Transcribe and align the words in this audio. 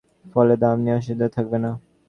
ফলে 0.25 0.53
দাম 0.63 0.77
নিয়ে 0.83 0.95
অনিশ্চয়তা 0.95 1.27
থাকবে 1.35 1.57
না। 1.63 1.71